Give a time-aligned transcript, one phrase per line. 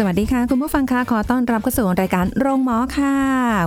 [0.00, 3.14] สวัสดีค่ะ คุณผู้ฟังคะขอต้อนรับเข้าสู่รายการโรงหมอค่ะ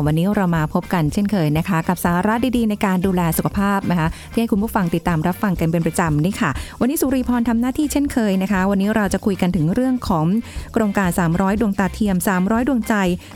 [0.06, 10.26] วันนี้เรามาพบกันเช่นเคยนะคะ กับสาระดีๆ ในการดูแลสุขภาพนะคะที่ให้คุณผู้ฟังติดตามรับฟังกันเป็นประจำนี่ค่ะ วันนี้สุริพรทำหน้าที่เช่นเคยนะคะ วันนี้เราจะคุยกันถึงเรื่องของ
[10.74, 12.94] โครงการ 300 ดวงตาเทียม 300 ดวงใจ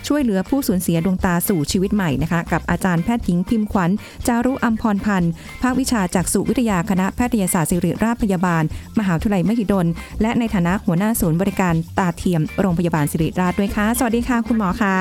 [0.07, 3.89] ช่วยเหลือผู้สูญเสียดวงตาสู่ชีวิตใหม่นะคะ กับอาจารย์แพทย์หญิงพิมพ์ขวัญ
[4.27, 8.63] จารุอัมพรพันธ์ภาควิชาจากสุวิทยาคณะแพทยศาสตร์ศิริราชพยาบาล
[8.99, 9.87] มหาวิทยาลัยมหิดล
[10.21, 14.97] และในฐานะหัวหน้าศูนย์บริการตาเทียมโรงพยาบาลศิริราชด้วยค่ะ สวัสดีค่ะ คุณหมอคะ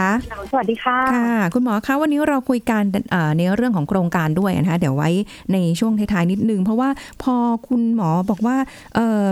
[0.51, 5.11] สวัสดีค่ะค่ะ คุณหมอคะวันนี้เราคุยกันเอ่อในเรื่องของโครงการด้วยนะคะเดี๋ยวไว้
[5.53, 6.89] ในช่วงท้ายๆนิดนึง เพราะว่า
[7.23, 7.35] พอ
[7.69, 8.57] คุณหมอบอกว่า
[8.95, 9.31] เอ่อ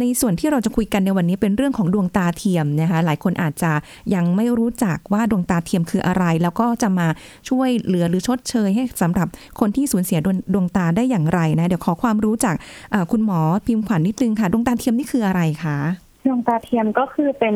[0.00, 3.72] ในส่วนที่เราจะคุยกันในวันนี้เป็นเรื่องของดวงตาเทียมนะคะหลายคนอาจจะ
[4.14, 7.08] ยังไม่รู้จักว่าดวงตาเทียมคืออะไร แล้วก็จะมา
[7.48, 9.28] ช่วยเหลือหรือชดเชยให้สำหรับ
[9.60, 12.56] คนที่สูญเสียดวงดวงตาได้อย่างไรนะเดี๋ยวขอความรู้จาก
[12.90, 15.78] เอ่อคุณหมอพิมพ์ขวัญนิดนึงค่ะ ดวงตาเทียมนี่คืออะไรคะ
[16.24, 17.54] ดวงตาเทียมก็คือเป็น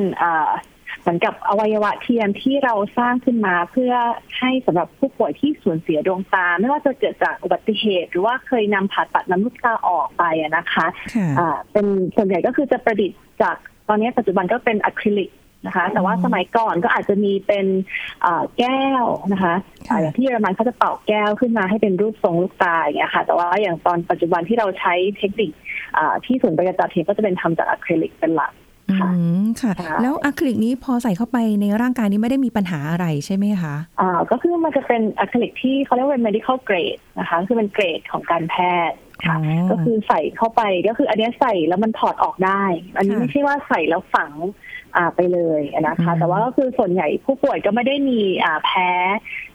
[1.01, 3.93] เหมือนกับอวัยวะเทียมที่เราสร้างขึ้นมาเพื่อ
[4.39, 10.25] ให้สำหรับผู้ป่วยที่สูญเสียดวงตา ไม่ว่าจะเกิดจากอุบัติเหตุ หรือว่าเคยนำผ่าตัดน้ำลูกตาออกไป
[10.57, 13.57] นะคะะเป็นส่วนใหญ่ก็คือจะประดิษฐ์จาก
[13.89, 15.31] ตอนนี้ปัจจุบันก็เป็นอะคริลิก
[15.67, 17.67] นะคะ แต่ว่าสมัยก่อนก็อาจจะมีเป็น
[18.25, 19.55] อ่าแก้วนะคะ
[19.89, 25.51] ค่ะอ่าอย่างที่เยอรมันเขาจะเป่าแก้วขึ้นมาให้เป็นรูปทรงลูกตาอย่างเงี้ยค่ะ แต่ว่าอย่างตอนปัจจุบันที่เราใช้เทคนิค
[25.99, 28.53] อ่าที่ศูนย์บริการตาเทียมก็จะเป็นทำจากอะคริลิกเป็นหลัก
[28.99, 38.57] ค่ะอืมค่ะค่ะ แล้วอะคริลิกนี้พอใส่เข้าไปในร่างกายนี้ไม่ได้มีปัญหาอะไรใช่ไหมคะอ่าก็คือมันจะเป็นอะคริลิกที่เขาเรียกว่าเป็น medical grade นะคะ คือเป็นเกรดของการแพ
[38.91, 42.65] ทย์ค่ะอ๋อก็คือใส่เข้าไปก็คืออันเนี้ยใส่แล้วมันถอดออกได้
[42.97, 44.45] อันนี้ค่ะไม่ใช่ว่าใส่แล้วฝังอ่า
[45.17, 48.89] ไปเลยนะคะอืมแต่ว่าก็คือส่วนใหญ่ผู้ป่วยก็ไม่ได้มีอ่าแพ้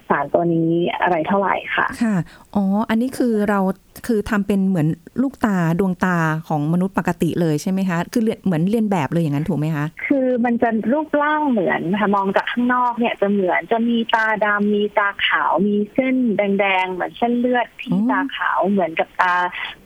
[0.10, 0.72] สารตัวนี้
[1.02, 2.16] อะไรเท่าไหร่ค่ะ ค่ะ
[2.56, 3.60] อ๋อ อันนี้คือเรา
[4.08, 4.88] คือทำเป็นเหมือน
[5.22, 19.36] ลูกตาดวงตาของมนุษย์ปกติเลยใช่ไหมคะ คือเรียนเหมือนเรียนแบบเลยอย่างนั้นถูกไหมคะ คือมันจะรูปร่างเหมือนค่ะมองจากข้างนอกเนี่ยจะเหมือนจะมีตาดำมีตาขาว มีเส้นแดงๆเหมือนเส้นเลือดที่อ๋อตาขาวเหมือนกับตา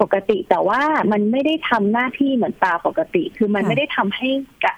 [0.01, 4.29] ปกติ แต่ว่ามันไม่ได้ทำหน้าที่เหมือนตาปกติ คือมันไม่ได้ทำให้
[4.65, 4.73] กะ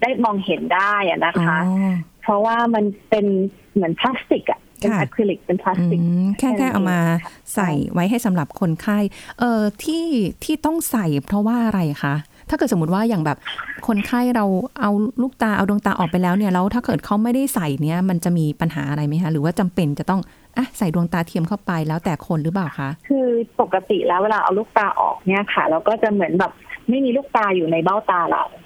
[0.00, 1.92] ได้มองเห็นได้อะนะคะอ๋อ
[2.22, 3.26] เพราะว่ามันเป็น
[3.74, 8.98] เหมือนพลาสติกอะเป็นค่ะอะคริลิกเป็นพลาสอืติกมแค่แค่แค่นั้นเอามาเองค่ะใส่ไว้ให้สำหรับคนไข้
[9.38, 10.04] เอ่อที่
[10.44, 12.14] ที่ต้องใส่เพราะว่าอะไรคะ
[12.48, 13.38] ถ้าเกิดสมมติว่าอย่างแบบ
[13.86, 14.44] คนไข้เรา
[14.80, 14.90] เอา
[15.22, 20.20] ลูกตาเอาดวงตาออกไปแล้วเนี่ยแล้วถ้าเกิดเขาไม่ได้ใส่เนี่ยมันจะมีปัญหาอะไรไหมคะหรือว่าจำเป็นจะต้อง
[20.56, 23.26] อะใส่ดวงตาเทียมเข้าไปแล้วแต่คนหรือเปล่าคะคือ
[23.60, 26.52] ปกติแล้วเวลาเอาลูกตาออกเนี่ยค่ะ เราก็จะเหมือนแบบ
[26.88, 28.59] ไม่มีลูกตาอยู่ในเบ้าตาเราอ่า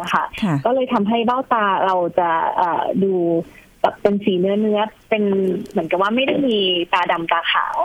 [0.00, 3.14] นะคะค่ะก็เลยทำให้เบ้าตาเราจะเอ่อดู
[3.80, 5.24] แบบเป็นสีเนื้อเนื้อเป็น
[5.70, 6.58] เหมือนกับว่าไม่ได้มี
[6.92, 7.78] ตาดำตาขาว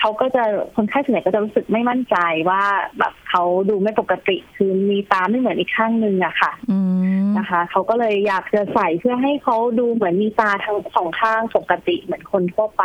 [0.00, 0.42] เขาก็จะ
[0.76, 2.16] คนไข้ส่วนใหญ่ก็จะรู้สึกไม่มั่นใจ
[2.50, 2.62] ว่า
[2.98, 6.78] แบบเขาดูไม่ปกติคือมีตาไม่เหมือนอีกข้างหนึ่งอะค่ะอื
[7.22, 12.84] มนะคะเขาก็เลยอยากจะใส่เพื่อให้เขาดูเหมือนมีตาทั้งสองข้างปกติเหมือนคนทั่วไป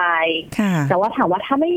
[0.60, 1.72] ค่ะแต่ว่าถามว่าถ้าไม่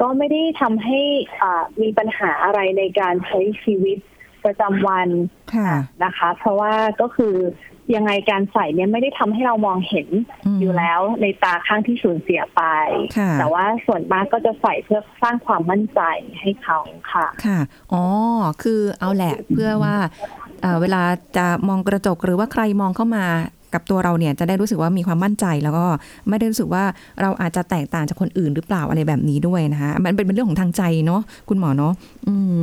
[0.00, 1.00] ก็ไม่ได้ทำให้
[1.42, 3.98] อ่ามีปัญหาอะไรในการใช้ชีวิต
[4.44, 5.08] ประจำวัน
[5.54, 5.70] ค่ะ
[6.04, 7.34] นะคะ เพราะว่าก็คือ
[7.94, 10.08] ยังไงการใส่เนี่ยไม่ได้ทำให้เรามองเห็น
[10.46, 12.62] อืมอยู่แล้วในตาข้างที่สูญเสียไป
[13.18, 16.00] ค่ะแต่ว่าส่วนมากก็จะใส่เพื่อสร้างความมั่นใจ
[16.40, 16.78] ให้เขา
[17.12, 17.58] ค่ะ ค่ะ
[17.92, 18.02] อ๋อ
[18.62, 19.94] คือเอาแหละเพื่อว่า
[20.62, 21.02] เอ่อเวลา
[21.36, 23.26] จะมองกระจกหรือว่าใครมองเข้ามา
[23.74, 25.86] กับตัวเราเนี่ยจะได้รู้สึกว่ามีความมั่นใจแล้วก็
[26.28, 26.84] ไม่ได้รู้สึกว่า
[27.20, 31.92] เราอาจจะแตกต่างจากคนอื่นหรือเปล่าอะไรแบบนี้ด้วยนะคะมันเป็นเป็นเรื่องของทางใจเนาะคุณหมอเนาะ
[32.28, 32.58] อืม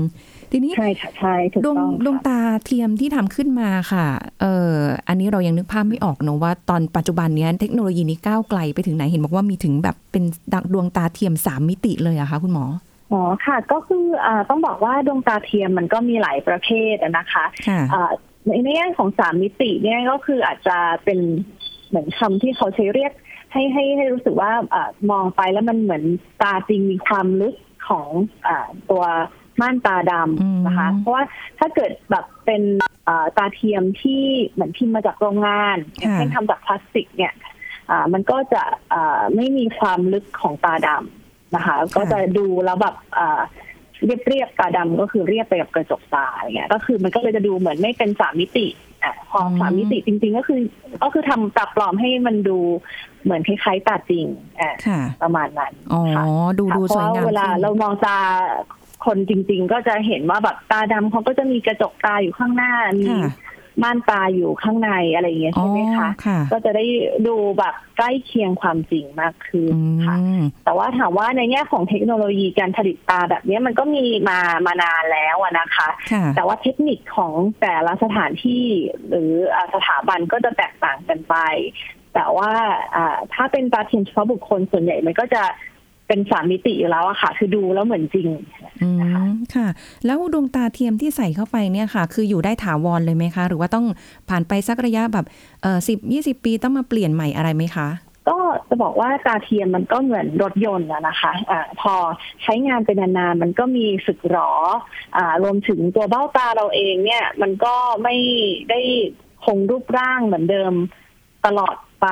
[0.51, 4.07] ทีนี้ใช่ค่ะใช่ถูกดวงต้องดวงค่ะตาเทียมที่ทำขึ้นมาค่ะ
[4.41, 4.73] เออ
[5.07, 10.23] อันนี้เรายังนึกภาพไม่ออกเนอะว่าตอนปัจจุบันเนี้ยเทคโนโลยีนี้ก้าวไกลไปถึงไหนเห็นบอกว่ามีถึงแบบเป็น
[10.73, 12.65] ดวงตาเทียมสามมิติเลยอะคะคุณหมอ
[13.11, 18.11] อ๋อค่ะก็คืออ่าต้องบอกว่าดวงตาเทียมมันก็มีหลายประเภทอะนะคะค่ะอ่า
[18.45, 21.19] ในในแง่ของสามมิติเนี่ยก็คืออาจจะเป็น
[21.89, 23.11] เหมือนคำที่เขาใช้เรียก
[23.51, 26.03] ให้ให้ให้รู้สึกว่าอามองไปแล้วมันเหมือน
[26.41, 27.55] ตาจริงมีความลึก
[27.89, 28.09] ของ
[28.47, 29.03] อาตัว
[29.61, 31.23] ม่านตาดอืมำนะคะ เพราะว่า
[31.59, 32.61] ถ้าเกิดแบบเป็น
[33.07, 37.33] อ่าตาเทียมที่เหมือนพิมพ์มาจากโรงงานอย่างเช่นทำจากพลาสติกเนี่ย
[37.89, 38.63] อ่ามันก็จะ
[38.93, 43.41] อ่าไม่มีความลึกของตาดำนะคะ ก็จะดูแล้วแบบอ่า
[44.05, 48.67] เรียบเรียบๆตาดำก็คือเรียบไปกับกระจกตาอย่างเงี้ย ก็คือมันก็เลยจะดูเหมือนไม่เป็นสามมิติ
[49.03, 50.59] อะพออมสามมิติจริง ๆ ก็คือ
[51.03, 52.57] ก็คือทำตาปลอมให้มันดู
[53.23, 54.25] เหมือนคล้ายๆตาจริง
[54.61, 56.23] อะค่ะประมาณนั้นอ๋อค่ะ
[56.59, 58.17] ดูค่ะดูเพสวยราะงามเวลาขึ้นเรามองตา
[59.05, 63.33] คนจริง ๆ ก็จะเห็นว่าแบบตาดำเขาก็จะมีกระจกตาอยู่ข้างหน้ามีค่ะ
[63.83, 66.85] ม่านตาอยู่ข้างในอะไรอย่างเงี้ยอ๋อใช่ไหมคะค่ะก็จะได้
[67.27, 78.63] ดูแบบใกล้เคียงความจริงมากขึ้นอืค่ะมแต่ว่าถามว่าในแง่ของเทคโนโลยีการผลิตตาแบบนี้มันก็มีมามานานแล้วอะนะคะค่ะแต่ว่าเทคนิคของแต่ละสถานที่
[79.09, 81.35] หรืออ่าสถาบันก็จะแตกต่างกันไป
[82.13, 82.51] แต่ว่า
[82.95, 85.43] อ่าถ้าเป็นตาเทียมเฉพาะบุคคลส่วนใหญ่มันก็จะ
[86.09, 88.29] เป็นสามมิติอยู่แล้วอะค่ะ คือดูแล้วเหมือนจริง
[88.83, 88.89] อื
[89.27, 89.67] มค่ะ
[90.05, 93.85] แล้วดวงตาเทียมที่ใส่เข้าไปเนี่ยค่ะ คืออยู่ได้ถาวรเลยไหมคะ หรือว่าต้อง
[94.29, 95.25] ผ่านไปสักระยะแบบ
[95.61, 97.89] เออสิบยี่สิบปีต้องมาเปลี่ยนใหม่อะไรไหมคะ
[98.29, 98.37] ก็
[98.69, 101.93] จะบอกว่าตาเทียมมันก็เหมือนรถยนต์อะนะคะอะพอ
[102.43, 104.51] ใช้งานเป็นนานๆมันก็มีสึกหรอ
[105.17, 107.73] อ่ารวมถึงตัวเบ้าตาเราเองเนี่ย มันก็
[108.03, 108.15] ไม่
[108.69, 108.79] ได้
[109.45, 110.73] คงรูปร่างเหมือนเดิม
[111.45, 112.07] ตลอด ไป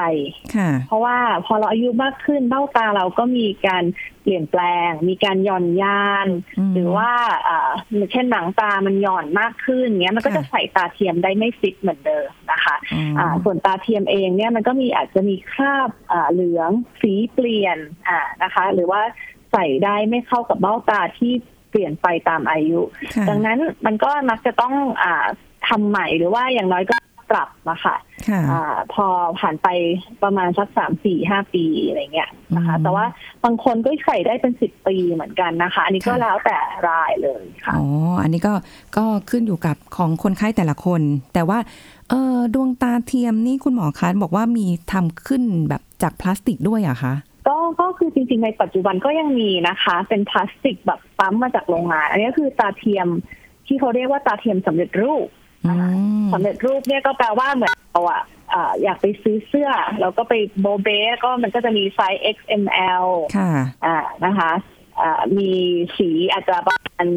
[0.56, 3.84] ค่ะเพราะว่าพอเราอายุมากขึ้นเบ้าตาเราก็มีการ
[4.22, 6.28] เปลี่ยนแปลง มีการหย่อนยาน
[6.60, 7.12] อืมหรือว่า
[7.48, 7.72] อ่า
[8.12, 16.70] เช่นหนังตามันหย่อนมากขึ้นเงี้ยมันก็ค่ะจะใส่ตาเทียมได้ไม่ฟิตเหมือนเดิมนะคะอ๋ออ่าส่วนตาเทียมเองเนี่ยมันก็มีอาจจะมีคราบอ่าเหลือง
[17.02, 19.02] สีเปลี่ยนอ่านะคะ หรือว่า
[19.52, 21.34] ใส่ได้ไม่เข้ากับเบ้าตาที่
[21.70, 22.80] เปลี่ยนไปตามอายุ
[23.16, 24.74] ค่ะดังนั้นมันก็มักจะต้อง
[25.04, 25.26] อ่า
[25.68, 26.96] ทำใหม่หรือว่าอย่างน้อยก็
[27.32, 27.96] ปรับมาค่ะ
[28.30, 29.06] ค่ะอ่าพอ
[29.40, 29.68] ผ่านไป
[30.24, 33.06] ประมาณสักสามสี่ห้าปีอะไรเงี้ยนะคะอืมแต่ว่า
[33.44, 36.58] บางคนก็ใส่ได้เป็นสิบปีเหมือนกันนะคะ อันนี้ก็ค่ะแล้วแต่
[36.88, 37.86] รายเลยค่ะอ๋อ
[38.22, 38.54] อันนี้ก็
[38.98, 41.02] ก็ขึ้นอยู่กับของคนไข้แต่ละคน
[41.34, 41.60] แต่ว่า
[42.10, 47.14] เออดวงตาเทียมนี่คุณหมอคะบอกว่ามีทำขึ้นแบบจากพลาสติกด้วยเหรอะคะ
[47.48, 53.08] ก็ก็คือจริงๆในปัจจุบันก็ยังมีนะคะ เป็นพลาสติกแบบปั๊มมาจากโรงงาน อันนี้ก็คือตาเทียม
[53.68, 55.47] ที่เขาเรียกว่าตาเทียมสำเร็จรูปอืม
[56.34, 58.24] สำเร็จรูปเนี่ยก็แปลว่าเหมือนเราอะ
[58.54, 63.06] อ่าอยากไปซื้อเสื้อแล้วก็ไปโบเบ้ก็มันก็จะมีไซส์ XML
[63.38, 63.52] ค่ะ
[63.86, 64.52] อ่านะคะ
[65.02, 65.52] อ่ามี
[65.98, 67.08] สีอาจจะประมาณ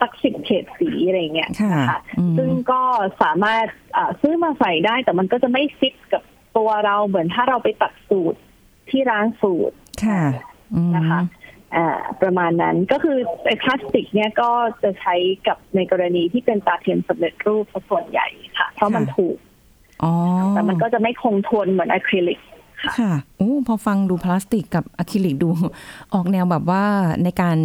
[0.00, 2.82] สักสิบเฉดสีอะไรเงี้ยค่ะนะคะอืมซึ่งก็
[3.22, 3.66] สามารถ
[3.96, 6.22] อ่าซื้อมาใส่ได้แต่มันก็จะไม่ฟิตกับ
[6.56, 8.38] ตัวเราเหมือนถ้าเราไปตัดสูตร
[8.90, 10.22] ที่ร้านสูตรค่ะ
[10.74, 11.39] อืมนะคะอ่า
[12.22, 14.50] ประมาณนั้นก็คือไอ้พลาสติกเนี่ยก็
[14.82, 15.14] จะใช้
[15.46, 18.28] กับในกรณีที่เป็นตาเทียมสำเร็จรูปซะส่วนใหญ่
[18.58, 19.36] ค่ะ เพราะมันถูก
[20.02, 20.12] อ๋อ
[20.50, 22.40] แต่มันก็จะไม่คงทนเหมือนอะคริลิก
[22.98, 25.48] ค่ะโอ้พอฟังดูพลาสติกกับอะคริลิกดู
[26.14, 26.84] ออกแนวแบบว่า
[27.24, 27.58] ในการ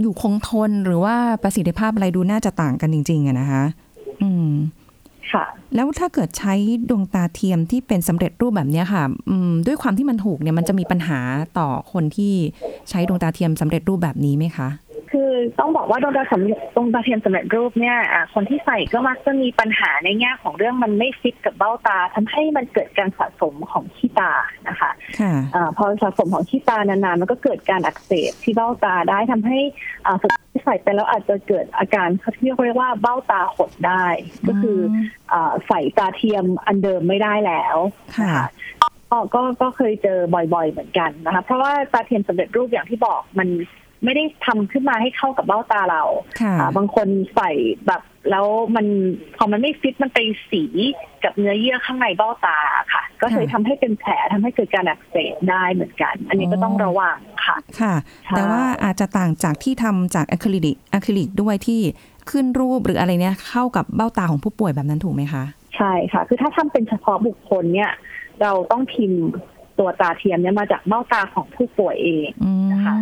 [0.00, 3.64] อยู่คงทนหรือว่าประสิทธิภาพอะไรดูน่าจะต่างกันจริง ๆอะนะคะ
[4.22, 4.50] อืม
[5.32, 5.44] ค่ะ
[5.74, 6.54] แล้วถ้าเกิดใช้
[6.88, 11.18] ดวงตาเทียมที่เป็นสำเร็จรูปแบบเนี้ยค่ะอืมด้วยความที่มันถูกเนี่ยมันจะมีปัญหา
[11.58, 12.34] ต่อคนที่
[12.90, 14.68] ใช้ดวงตาเทียมสำเร็จรูปแบบนี้ไหมคะ
[15.12, 24.32] คือต้องบอกว่าดวงตาสำเร็จดวงตาเทียมสำเร็จรูปเนี่ยอ่าคนที่ใส่ก็มักจะมีปัญหาในแง่ของเรื่องมันไม่ฟิตกับเบ้าตาทำให้มันเกิดการสะสมของขี้ตา
[24.68, 29.58] นะคะค่ะอาพอสะสมของขี้ตานานๆมันก็เกิดการอักเสบที่เบ้าตาได้ทำให้
[30.06, 32.08] อ่าสุดท้าย ใส่ไปแล้วอาจจะเกิดอาการ
[32.40, 34.06] ที่เรียกว่าเบ้าตาหดได้
[34.48, 34.78] ก็คือ
[35.32, 37.76] ออ่าใส่ตาเทียมอันเดิมไม่ได้แล้ว
[38.10, 38.46] นะค่ะคะ
[39.10, 40.18] ก็ก็ก็เคยเจอ
[40.54, 43.48] บ่อยๆเหมือนกันนะคะเพราะว่าตาเทียมสำเร็จรูปอย่างที่บอกมัน
[44.04, 46.02] ไม่ได้ทำขึ้นมาให้เข้ากับเบ้าตาเรา
[46.40, 47.50] ค่ะอ่าบางคนใส่
[47.86, 48.46] แบบแล้ว
[48.76, 48.86] มัน
[49.36, 50.18] พอมันไม่ฟิตมันไป
[50.50, 50.64] สี
[51.24, 52.58] กับเนื้อเยื่อข้างในเบ้าตา
[52.92, 57.94] ค่ะ ก็เลยทำให้เป็นแผลทำให้เกิดการอักเสบได้เหมือนกัน อันนี้ก็ต้องระวังค่ะค่ะ
[58.24, 61.80] ใช่แต่ว่าอาจจะต่างจากที่ทำจากอะคริลิกอะคริลิกด้วยที่
[62.30, 65.44] ขึ้นรูปหรืออะไรเนี่ยเข้ากับเบ้าตาของผู้ป่วยแบบนั้นถูกไหมคะ
[65.76, 67.90] ใช่ค่ะ คือถ้าทำเป็นเฉพาะบุคคลเนี่ย
[68.42, 69.22] เราต้องพิมพ์
[69.78, 72.94] ตัวตาเทียมเนี่ยมาจากเบ้าตาของผู้ป่วยเองอืมนะคะ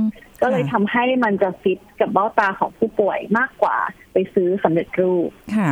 [0.42, 3.76] ก็เลยทำให้มันจะฟิตกับเบ้าตาของผู้ป่วยมากกว่า
[4.12, 5.70] ไปซื้อสำเร็จรูปค่ะ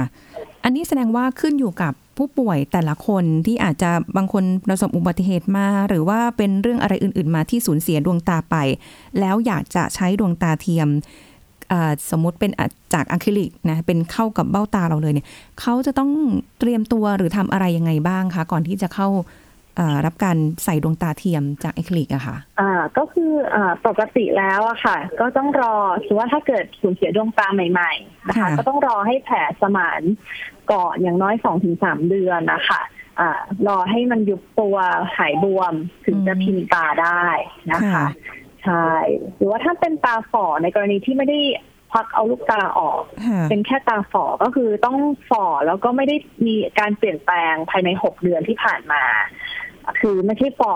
[0.64, 8.56] อันนี้แสดงว่าขึ้นอยู่กับผู้ป่วยแต่ละคนที่อาจจะบางคนประสบอุบัติเหตุมา หรือว่าเป็นเรื่องอะไรอื่น ๆ มาที่สูญเสียดวงตาไป
[9.20, 10.88] แล้วอยากจะใช้ดวงตาเทียม
[11.72, 15.26] อ่าสมมุติเป็นอะจากอะคริลิกนะเป็นเข้ากับเบ้าตาเราเลยเนี่ย
[15.60, 16.10] เขาจะต้อง
[16.58, 19.49] เตรียมตัวหรือทำอะไรยังไงบ้างคะ ก่อนที่จะเข้าอ่า
[20.06, 30.02] รับการใส่ดวงตาเทียมจากอะคริลิกอะค่ะอ่าก็คืออ่าปกติแล้วอะค่ะ ก็ต้องรอคือว่าถ้าเกิดสูญเสียดวงตาใหม่ๆนะคะค่ะก็ต้องรอให้แผลสมาน
[30.72, 32.80] ก่อนอย่างน้อยสองถึงสามเดือนนะคะ
[33.20, 34.76] อ่ารอให้มันยุบตัว
[35.16, 35.72] หายบวม
[36.06, 37.24] ถึงจะพิมพ์ตาได้
[37.72, 38.06] นะคะ
[38.64, 38.88] ใช่
[39.36, 41.40] หรือว่าถ้าเป็นตาฝ่อในกรณีที่ไม่ได้
[41.90, 44.96] ควักเอาลูกตาออกค่ะเป็นแค่ตาฝ่อก็คือต้อง
[45.30, 49.02] ฝ่อแล้วก็ไม่ได้มีการเปลี่ยนแปลงภายในหกเดือนที่ผ่านมา
[50.00, 50.74] คือไม่ใช่ฝ่อ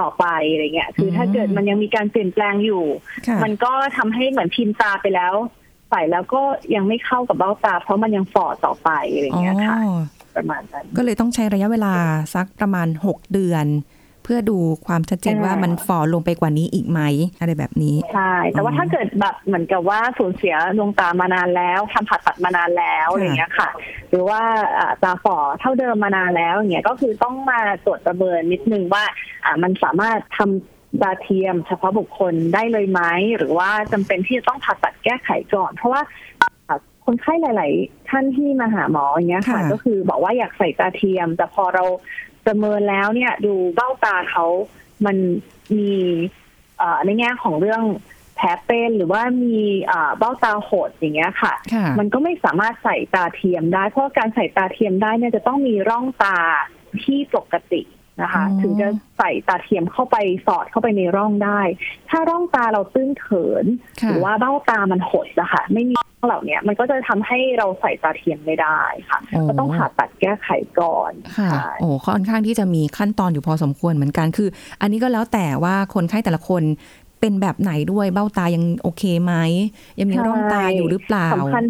[0.00, 2.84] ต่อไปอะไรเงี้ย คือถ้าเกิดมันยังมีการเปลี่ยนแปลงอยู่
[3.28, 5.34] ค่ะมันก็ทำให้เหมือนพิมพ์ตาไปแล้ว
[5.90, 6.42] ใส่แล้วก็
[6.74, 10.00] ยังไม่เข้ากับเบ้าตา เพราะมันยังฝ่อต่อไปอะไรอย่างเงี้ยค่ะอ๋อ
[10.36, 11.94] ประมาณนั้นก็เลยต้องใช้ระยะเวลา
[12.34, 13.66] สักประมาณ6เดือน
[13.98, 17.00] เพื่อดูความชัดเจนใช่ว่ามันฝ่อลงไปกว่านี้อีกไหม
[17.40, 23.68] อะไรแบบนี้ใช่แต่ว่าอ๋อถ้าเกิดแบบเหมือนกับว่าสูญเสียดวงตามานานแล้วทำผ่าตัดมานานแล้วค่ะอะไรอย่างเงี้ยค่ะ
[24.10, 24.40] หรือว่า
[24.78, 29.04] อ่าตาฝ่อเท่าเดิมมานานแล้วอย่างเงี้ยก็คือต้องมาตรวจประเมินนิดนึงว่า
[29.44, 33.00] อ่ามันสามารถทำตาเทียมเฉพาะบุคคลได้เลยไหม
[33.36, 36.02] หรือว่าจำเป็นที่จะต้องผ่าตัดแก้ไขก่อน เพราะว่า
[36.68, 41.84] อ่าคนไข้หลาย ๆ ท่านที่มาหาหมออย่างเงี้ยค่ะค่ะก็คือบอกว่าอยากใส่ตาเทียม แต่พอเรา
[42.46, 44.46] ประเมินแล้วเนี่ยดูเบ้าตาเขา
[45.06, 45.16] มัน
[45.78, 45.94] มี
[46.78, 47.82] เอ่อในแง่ของเรื่อง
[48.36, 56.38] แผลเป็นหรือว่ามีเอ่อเบ้าตาโหดอย่างเงี้ยค่ะค่ะ มันก็ไม่สามารถใส่ตาเทียมได้ เพราะว่าการใส่ตาเทียมได้เนี่ยจะต้องมีร่องตา
[57.02, 57.82] ที่ปกติ
[58.22, 60.16] นะคะอ๋อถึงจะใส่ตาเทียมเข้าไป
[60.46, 61.60] สอดเข้าไปในร่องได้
[62.10, 63.66] ถ้าร่องตาเราตื้นเขิน
[64.00, 70.48] ค่ะหรือว่าเบ้าตามันหดอะค่ะไม่มี ร่องเหล่าเนี้ยมันก็จะทำให้เราใส่ตาเทียมไม่ได้ค่ะอ๋อก็ต้องผ่าตัดแก้ไข
[70.80, 74.48] ก่อนค่ะใช่โอ้ค่อนข้างที่จะมีขั้นตอนอยู่พอสมควรเหมือนกันคือ
[74.80, 76.62] อันนี้ก็แล้วแต่ว่าคนไข้แต่ละคน
[77.20, 79.34] เป็นแบบไหนด้วยเบ้าตายังโอเคไหม
[79.98, 81.64] ยังมีร่องตาอยู่หรือเปล่าสำคัญ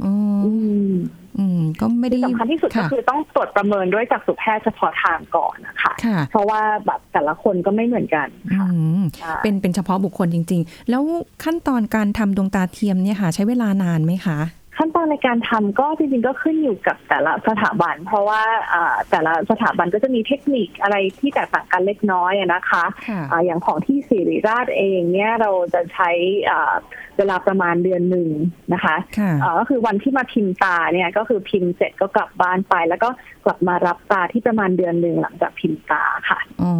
[1.38, 8.66] อืมอืมอืมก็ไม่ได้ที่สำคัญที่สุดก็ค่ะคือต้องตรวจประเมินด้วยจากสุแพทย์เฉพาะทางก่อนนะคะค่ะเพราะว่าแบบแต่ละคนก็ไม่เหมือนกันอืค่ะ
[9.00, 11.02] มใช่เป็นเป็นเฉพาะบุคคลจริง ๆ แล้ว
[11.44, 14.38] ขั้นตอนการทำดวงตาเทียมเนี่ยค่ะ ใช้เวลานานไหมคะ
[14.76, 26.10] ขั้นตอนในการทำก็จริงๆก็ขึ้นอยู่กับแต่ละสถาบัน เพราะว่าอ่าแต่ละสถาบันก็จะมีเทคนิคอะไรที่แตกต่างกันเล็กน้อยอะนะคะค่ะอ่าอย่างของที่ศิริราชเองเนี่ยเราจะใช้
[26.50, 26.74] อ่า
[27.18, 28.28] เวลาประมาณเดือนหนึ่ง
[28.72, 33.08] นะคะค่ะอ่าก็คือวันที่มาพิมพ์ตาเนี่ยก็คือพิมพ์เสร็จก็กลับบ้านไป แล้วก็
[33.44, 36.72] กลับมารับตาที่ประมาณเดือนหนึ่งหลังจากพิมพ์ตาค่ะอ๋อ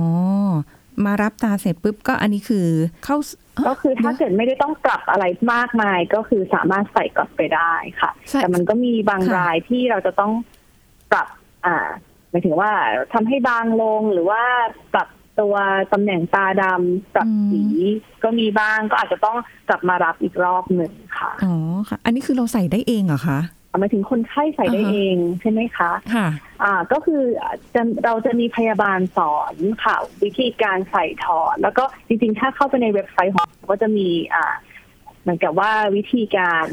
[1.06, 2.66] มารับตาเสร็จปุ๊บก็อันนี้คือ
[3.04, 3.16] เข้า
[3.68, 10.32] ก็คือถ้าเกิดไม่ได้ต้องปรับอะไรมากมายก็คือสามารถใส่กลับไปได้ค่ะใช่แต่มันก็มีบางค่ะรายที่เราจะต้อง
[11.12, 11.28] ปรับ
[11.66, 11.76] อ่า
[12.30, 12.70] หมายถึงว่า
[13.12, 14.42] ทำให้บางลงหรือว่า
[14.94, 15.08] ปรับ
[15.40, 15.54] ตัว
[15.92, 17.62] ตำแหน่งตาดำปรับสี
[18.22, 19.36] ก็มีบ้างก็อาจจะต้อง
[19.68, 21.54] กลับมารับอีกรอบหนึ่งค่ะอ๋อ
[21.88, 23.38] ค่ะ อันนี้คือเราใส่ได้เองเหรอคะ
[23.78, 26.28] หมายถึงคนไข้ใส่ได้อ่าฮะเองใช่ไหมคะค่ะ
[26.62, 27.22] อ่าก็คือ
[27.74, 34.54] จะเราจะมีพยาบาลสอนค่ะ วิธีการใส่ถอด แล้วก็จริง ๆ ถ้าเข้าไปในเว็บไซต์ของเราก็จะมีอ่า
[35.22, 36.66] เหมือนกับว่าวิธีการ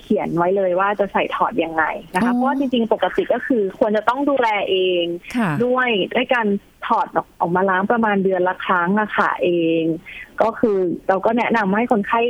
[0.00, 5.04] เขียนไว้เลยว่าจะใส่ถอดยังไงนะอ๋คะอเพราะว่าจริง ๆ ปกติก็คือควรจะต้องดูแลเอง
[5.36, 6.46] ค่ะด้วยด้วยการ
[6.86, 9.82] ถอดออกออกมาล้างประมาณเดือนละครั้งอะค่ะเอง
[10.42, 10.78] ก็คือ
[11.08, 12.20] เราก็แนะนำให้คนไข้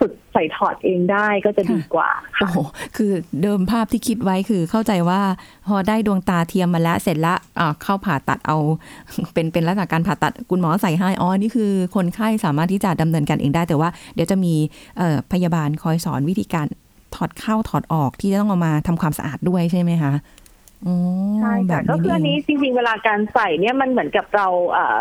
[0.00, 2.10] ฝึกใส่ถอดเองได้ก็จะดีกว่า
[2.40, 2.56] โอ้โห
[2.96, 3.12] คือ
[3.42, 5.20] เดิมภาพที่คิดไว้คือเข้าใจว่า
[5.68, 8.56] พอได้ดวงตาเทียมมาแล้วเสร็จละอ่าเข้าผ่าตัดเอา
[9.34, 14.54] เป็นเป็นลักษณะการผ่าตัดคุณหมอใส่ให้อ๋อนี่คือคนไข้สามารถที่จะดำเนินการเองได้แต่ว่า เดี๋ยวจะมี
[14.98, 16.66] เอ่อพยาบาลคอยสอนวิธีการ
[17.14, 20.12] ถอดเข้าถอดออกที่จะต้องเอามาทำความสะอาดด้วยใช่ไหมคะ
[20.86, 20.94] อ๋อ
[21.38, 24.96] ใช่แบค่ะบก็คืออันนี่นี้เองจริงๆเวลาการใส่เนี่ยมันเหมือนกับเราเอ่อ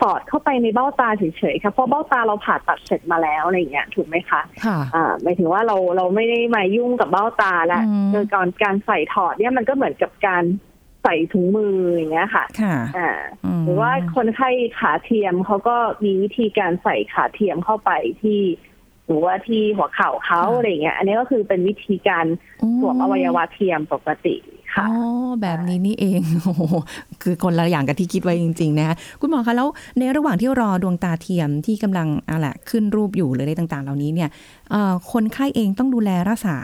[0.00, 1.22] สอดเข้าไปในเบ้าตาเฉ
[1.52, 10.44] ยๆค่ะเพราะเบ้าตาเราผ่าตัดเสร็จมาแล้วอะไรอย่างเงี้ยถูกไหมคะค่ะอ่าหมายถึงว่าเราเราไม่ได้มายุ่งกับเบ้าตาแล้วอืมโดยการการใส่ถอดเนี่ยมันก็เหมือนกับการ
[11.02, 13.10] ใส่ถุงมืออย่างเงี้ยค่ะค่ะอ่า
[13.60, 17.90] มหรือว่าคนไข้ขาเทียมเขาก็มีวิธีการใส่ขาเทียมเข้าไป
[18.22, 18.40] ที่
[19.06, 22.26] หรือว่าที่หัวเข่าเขาอะไรอย่างเงี้ย อันนี้ก็คือเป็นวิธีการ
[22.80, 24.34] สวมอวัยวะเทียมปกติ
[24.76, 24.96] ค่ะอ๋อ
[25.42, 26.62] แบบนี้นี่เองโอ้โห
[27.22, 29.68] คือคนละอย่างกับที่คิดไว้จริง ๆ นะคะคุณหมอคะแล้ว
[29.98, 34.28] ในระหว่างที่รอดวงตาเทียมที่กำลังอะแหละขึ้นรูปอยู่หรืออะไรต่าง ๆ เหล่านี้เนี่ย
[34.70, 36.58] เอ่อคนไข้เองต้องดูแลรักษา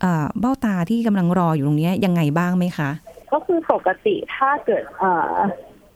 [0.00, 2.90] เอ่อเบ้าตาที่กำลังรออยู่ตรงเนี้ยยังไงบ้างไหมคะ
[3.32, 5.34] ก็คือปกติถ้าเกิดเอ่อ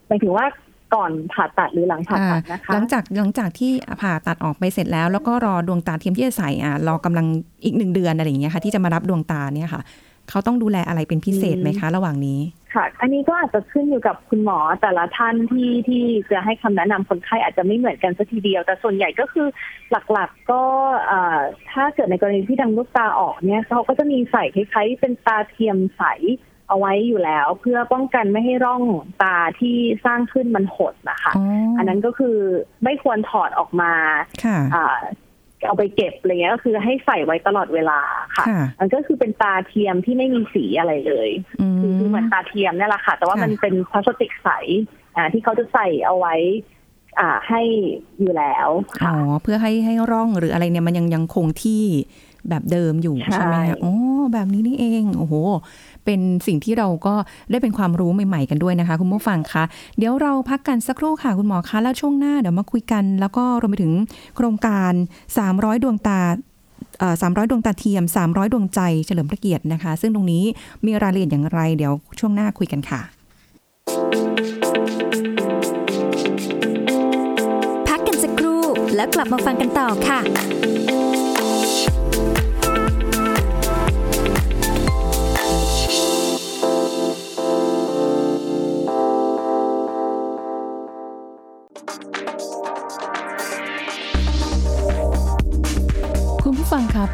[0.09, 0.47] หมายถึงว่า
[0.95, 7.27] ก่อนผ่าตัดหรือหลังผ่าตัดนะคะ หลังจากหลังจากที่ผ่าตัดออกไปเสร็จแล้ว แล้วก็รอดวงตาเทียมที่จะใส่อะรอกำลัง
[7.65, 9.83] อีกหนึ่งเดือนอะไรอย่างเงี้ยค่ะที่จะมารับดวงตาเนี่ยค่ะ
[10.31, 12.41] เขาต้องดูแลอะไรเป็นพิเศษไหมคะ ระหว่างนี้
[12.75, 19.47] ค่ะ อันนี้ก็อาจจะขึ้นอยู่กับคุณหมอแต่ละท่านที่ที่จะให้คำแนะนำคนไข้อาจจะไม่เหมือนกันสัทีเดียว แต่ส่วนใหญ่ก็คือ
[20.13, 20.63] หลักๆก็
[21.07, 21.39] เอ่อ
[21.73, 26.05] ถ้าเกิดในกรณีที่ดังลูกตาออกเนี่ยเขาก็จะมีใส่คล้ายๆเป็นตาเทียมใส
[26.69, 28.83] เอาไว้อยู่แล้ว เพื่อป้องกันไม่ให้ร่อง
[29.23, 31.45] ตาที่สร้างขึ้นมันหดนะคะอ๋อ
[31.79, 32.37] อันนั้นก็คือ
[32.85, 33.93] ไม่ควรถอดออกมา
[34.45, 34.99] ค่ะอ่า
[35.67, 38.01] เอาไปเก็บอะไรเงี้ยก็คือให้ใส่ไว้ตลอดเวลา
[38.37, 44.49] ค่ะค่ะมันก็คือเป็นตาเทียมที่ไม่มีสีอะไรเลยอืมคือคือเหมือนตาเทียมเนี่ยแหละค่ะ แต่ว่าค่ะมันเป็นพลาสติกใส
[45.17, 46.35] อ่าที่เขาจะใส่เอาไว้
[47.21, 47.63] อ่าให้
[48.21, 51.85] อยู่แล้วอ๋ค่ะอเพื่อให้ให้ร่องหรืออะไรเนี่ยมันยังยังคงที่
[52.51, 53.95] แบบเดิมอยู่ใช่ใช่ไหมคะอ๋อ
[54.33, 55.35] แบบนี้นี่เองโอ้โห
[56.05, 57.15] เป็นสิ่งที่เราก็
[57.51, 59.65] ได้เป็นความรู้ใหม่ ๆ กันด้วยนะคะ คุณผู้ฟังคะ
[59.99, 63.93] เดี๋ยวเราพักกันสักครู่ค่ะคุณหมอคะแล้วช่วงหน้าเดี๋ยวมาคุยกัน แล้วก็รวมไปถึง
[64.37, 64.93] โครงการ
[65.39, 66.21] 300 ดวงตา
[66.99, 70.45] เอ่อ300ดวงตาเทียม 300 ดวงใจเฉลิมพระเกียรตินะคะ ซึ่งตรงนี้
[70.87, 73.01] มีรายละเอียดอย่างไร เดี๋ยวช่วงหน้าคุยกันค่ะ
[77.89, 78.63] พักกันสักครู่
[78.97, 80.21] แล้วกลับมาฟังกันต่อค่ะ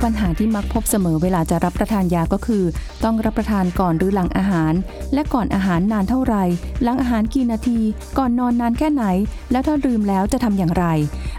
[0.03, 2.65] ปัญหาที่มักพบเสมอเวลาจะรับประทานยาก็คือ
[3.05, 4.73] ต้องรับประทานก่อนหรือหลังอาหาร
[5.15, 6.45] และก่อนอาหารนานเท่าไหร่
[6.83, 7.79] หลังอาหารกี่นาที
[8.19, 9.05] ก่อนนอนนานแค่ไหน
[9.51, 10.87] แล้วถ้าลืมแล้วจะทำอย่างไร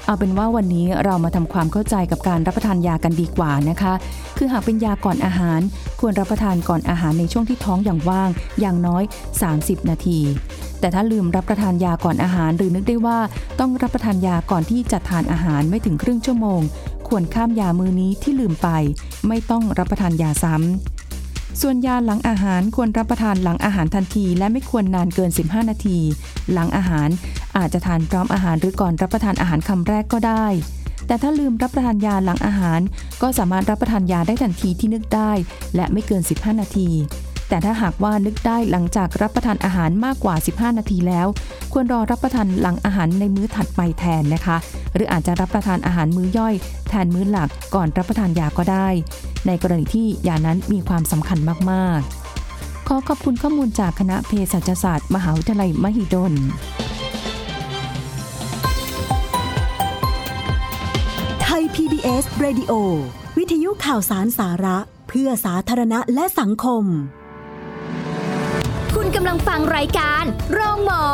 [0.05, 3.93] เอาเป็นว่าวันนี้เรามาทำความเข้าใจกับการรับประทานยากันดีกว่านะคะ
[4.37, 5.59] คือหากเป็นยาก่อนอาหาร
[5.99, 9.03] ควรรับประทานก่อนอาหารในช่วงที่ท้องอย่างว่าง อย่างน้อย
[9.45, 10.19] 30 นาที
[10.79, 13.19] แต่ถ้าลืมรับประทานยาก่อนอาหารหรือนึกได้ว่า
[13.59, 16.61] ต้องรับประทานยาก่อนที่จะทานอาหารไม่ถึงครึ่งชั่วโมง
[17.07, 18.69] ควรข้ามยามือนี้ที่ลืมไป
[19.27, 25.99] ไม่ต้องรับประทานยาซ้ำ ส่วนยาหลังอาหารควรรับประทานหลังอาหารทันที และไม่ควรนานเกิน 15 นาที
[26.51, 27.09] หลังอาหาร
[27.57, 30.45] อาจจะทานพร้อมอาหารหรือก่อนรับประทานอาหารคำแรกก็ได้
[31.07, 32.79] แต่ถ้าลืมรับประทานยาหลังอาหาร
[33.21, 35.31] ก็สามารถรับประทานยาได้ทันทีที่นึกได้
[35.75, 36.89] และไม่เกิน 15 นาที
[37.49, 41.27] แต่ถ้าหากว่านึกได้หลังจากรับประทานอาหารมากกว่า 15 นาทีแล้ว
[41.73, 44.57] ควรรอรับประทานหลังอาหารในมื้อถัดไปแทนนะคะ
[44.93, 46.53] หรืออาจจะรับประทานอาหารมื้อย่อย
[46.89, 48.87] แทนมื้อหลักก่อนรับประทานยาก็ได้
[49.47, 51.39] ในกรณีที่ยานั้นมีความสำคัญ
[51.71, 56.33] มากๆ ขอขอบคุณข้อมูลจากคณะเภสัชศาสตร์มหาวิทยาลัยมหิดล
[61.43, 62.71] ไทย PBS Radio
[63.37, 66.85] วิทยุข่าวสารสาระ เพื่อสาธารณะและสังคม
[69.15, 71.05] กำลังฟังรายการ โรงหมอ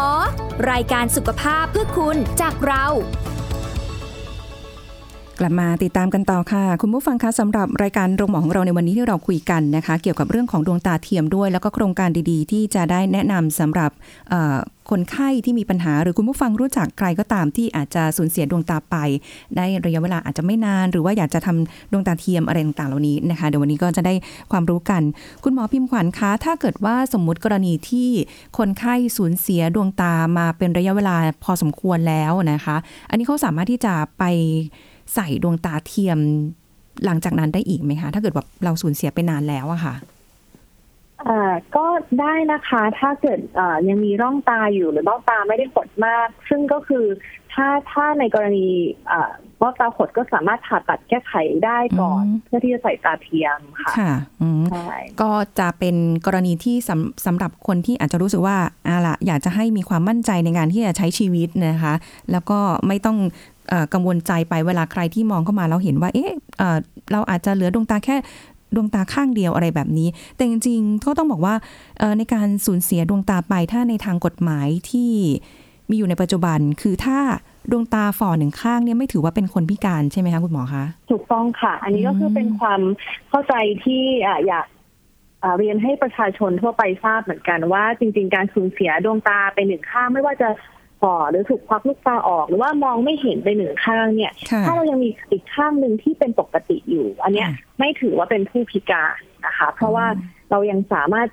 [0.72, 2.86] รายการสุขภาพเพื่อคุณจากเรา
[5.42, 13.92] กลับมาติดตามกันต่อค่ะ คุณผู้ฟังคะสำหรับรายการโรงหมอของเราในวันนี้ที่เราคุยกันนะคะ เกี่ยวกับเรื่องของดวงตาเทียมด้วย แล้วก็โครงการดีๆ ที่จะได้แนะนำสำหรับ
[14.92, 18.96] คนไข้ที่มีปัญหา หรือคุณผู้ฟังรู้จักใครก็ตามที่อาจจะสูญเสียดวงตาไป
[19.58, 24.14] ได้ระยะเวลาอาจจะไม่นาน หรือว่าอยากจะทำดวงตาเทียมอะไรต่างๆเหล่านี้นะคะเดี๋ยววันนี้ก็จะได้
[24.52, 25.02] ความรู้กัน
[25.44, 28.10] คุณหมอพิมพ์ขวัญคะถ้าเกิดว่าสมมุติกรณีที่
[28.58, 32.76] คนไข้สูญเสียดวงตามาเป็นระยะเวลาพอสมควรแล้วนะคะ
[33.10, 34.24] อันนี้เขาสามารถที่จะไป
[35.16, 36.20] ใส่ดวงตาเทียม
[37.06, 39.96] หลังจากนั้นได้อีกไหมคะ ถ้าเกิดแบบเราสูญเสียไปนานแล้วอะค่ะ
[41.28, 41.86] อ่าก็
[42.20, 43.40] ได้นะคะถ้าเกิด
[43.88, 47.06] ยังมีร่องตาอยู่หรือร่องตาไม่ได้ขดมาก ซึ่งก็คือ
[47.54, 48.68] ถ้าถ้าในกรณี
[49.62, 51.34] อ่าร่องตาขดก็สามารถผ่าตัดแก้ไข
[51.66, 55.96] ได้ก่อนอืมเพื่อที่จะใส่ตาเทียมค่ะค่ะอืมใช่ก็จะเป็น
[56.26, 61.94] กรณีที่สำสำหรับคนที่อาจจะรู้สึกว่าอาละอยากจะให้มีความมั่นใจในการที่จะใช้ชีวิตนะคะ
[62.32, 63.18] แล้วก็ไม่ต้อง
[63.70, 66.78] เออกังวลใจไปเวลาใครที่มองเข้ามาแล้วเห็นว่า เอ๊ะเอ่อ
[67.12, 68.16] เราอาจจะเหลือดวงตาแค่
[68.76, 71.56] ดวงตาข้างเดียวอะไรแบบนี้ แต่จริงๆก็ต้องบอกว่า
[72.00, 75.12] เอ่อในการสูญเสียดวงตาไปถ้าในทางกฎหมายที่
[75.90, 77.20] มีอยู่ในปัจจุบันคือถ้า
[77.72, 82.82] ดวงตาฝ่อหนึ่งข้างเนี่ยไม่ถือว่าเป็นคนพิการใช่ไหมคะคุณหมอคะ ถูกต้องค่ะ อันนี้ก็คือเป็นความ
[83.30, 84.66] เข้าใจที่อ่าอยาก
[85.44, 90.50] อ่าเรียนให้ประชาชนทั่วไปทราบเหมือนกันว่า จริง ๆ การสูญเสียดวงตาไปหนึ่งข้างไม่ว่าจะ
[91.02, 100.06] ฝ่อหรือถูกควักลูกตาออก หรือว่ามองไม่เห็นไปหนึ่งข้างเนี่ยค่ะถ้าเรายังมีอีกข้างหนึ่งที่เป็นปกติอยู่ อันเนี้ยค่ะไม่ถือว่าเป็นผู้พิการนะคะ เพราะว่า
[100.52, 101.28] เรายังสามารถ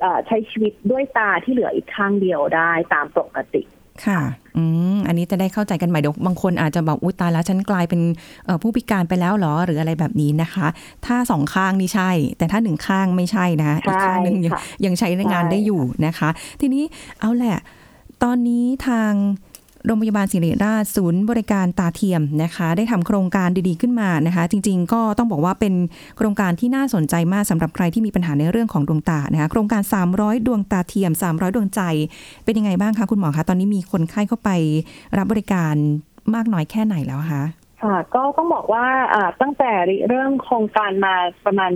[0.00, 3.62] เอ่อใช้ชีวิตด้วยตาที่เหลืออีกข้างเดียวได้ตามปกติ
[4.06, 4.20] ค่ะ
[4.56, 8.00] อืม อันนี้จะได้เข้าใจกันใหม่เดี๋ยวบางคนอาจจะบอกอุ้ยตายแล้วฉันกลายเป็น
[8.44, 10.66] เอ่อผู้พิการไปแล้วเหรอหรืออะไรแบบนี้นะคะ
[11.06, 16.28] ถ้าสองข้างนี่ใช่ แต่ถ้าหนึ่งข้างไม่ใช่นะคะอีกข้างหนึงยังค่ะยังใช้งานได้อยู่นะคะ
[16.60, 16.84] ทีนี้
[17.20, 17.58] เอาแหละ
[18.22, 19.12] ตอนนี้ทาง
[19.86, 25.74] โรงพยาบาลศิริราชศูนย์บริการตาเทียมนะคะ ได้ทำโครงการดีๆขึ้นมานะคะ จริงๆ ก็ต้องบอกว่าเป็น
[26.16, 29.82] โครงการที่น่าสนใจมากสำหรับใครที่มีปัญหาในเรื่องของดวงตานะคะโครงการ
[30.14, 31.80] 300 ดวงตาเทียม 300 ดวงใจ
[32.44, 34.50] เป็นยังไงบ้างคะคุณหมอคะตอนนี้มีคนไข้เข้าไป
[35.18, 35.74] รับบริการ
[36.34, 37.44] มากน้อยแค่ไหนแล้วคะ
[37.82, 38.86] ค่ะก็ต้องบอกว่า
[39.40, 39.72] ตั้งแต่
[40.08, 41.14] เริ่มโครงการมา
[41.46, 41.70] ประมาณ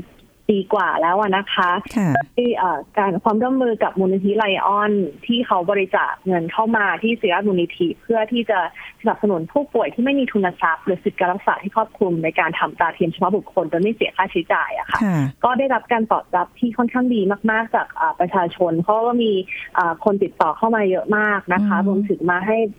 [0.49, 4.93] ปีกว่าแล้วอะนะคะค่ะที่เอ่อการความร่วมมือกับมูลนิธิไลออน
[5.27, 8.59] ที่เขาบริจาคเงินเข้ามาที่ศิริราชมูลนิธิเพื่อที่จะ
[9.01, 19.33] สนับสนุนผู้ป่วยที่ไม่มีทุนทรัพย์ หรือสิทธิการรักษาที่ครอบคลุมในการทำตาเทียมเฉพาะบุคคลโดยไม่เสียค่าใช้จ่ายอะค่ะค่ะก็ได้รับการตอบรับที่ค่อนข้างดีมาก ๆ จากอ่าประชาชน เพราะว่ามี
[19.79, 22.71] อ่าคนติดต่อเข้ามาเยอะมากนะคะอืมรวมถึงมาให้อ่า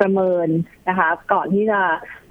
[0.00, 0.48] ประเมิน
[0.88, 1.80] นะคะ ก่อนที่จะ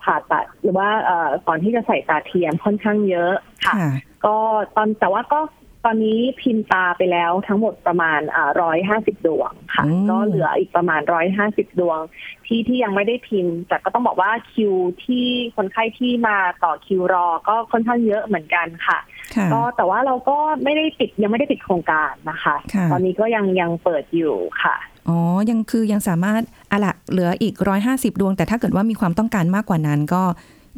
[0.04, 3.34] ผ่าตัดหรือว่าเอ่อก่อนที่จะใส่ตาเทียมค่อนข้างเยอะ
[3.66, 3.92] ค่ะค่ะ
[4.26, 4.36] ก็
[4.76, 5.40] ตอนแต่ว่าก็
[5.86, 8.20] ตอนนี้พิมพ์ตาไปแล้วทั้งหมดประมาณ
[8.62, 12.00] ร้อยห้าสิบดวงค่ะอืมก็เหลืออีกประมาณร้อยห้าสิบดวง
[12.46, 14.74] ที่ที่ยังไม่ได้พิมพ์ แต่ก็ต้องบอกว่าคิว
[15.06, 18.98] ที่คนไข้ที่มาต่อคิวรอ ก็ค่อนข้างเยอะเหมือนกันค่ะ
[19.36, 24.76] ค่ะก็แต่ว่าเราก็ไม่ได้ปิดยังไม่ได้ปิดโครงการนะคะค่ะตอนนี้ก็ยังยังเปิดอยู่ค่ะ
[25.10, 25.18] อ๋อ
[25.50, 30.22] ยังคือยังสามารถอะละเหลืออีกร้อยห้าสิบดวง แต่ถ้าเกิดว่ามีความต้องการมากกว่านั้น ก็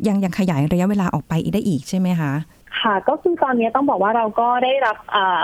[0.07, 2.33] ยังยังขยายระยะเวลาออกไปอีกได้อีกใช่ไหมคะ
[2.81, 5.43] ค่ะก็คือตอนนี้ต้องบอกว่าเราก็ได้รับอ่า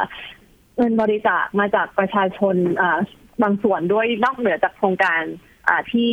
[0.78, 3.00] เงินบริจาคมาจากประชาชนอ่า
[3.44, 5.22] บางส่วนด้วยนอกเหนือจากโครงการ
[5.68, 6.10] อ่าที่